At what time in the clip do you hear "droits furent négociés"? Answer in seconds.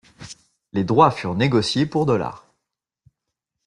0.83-1.85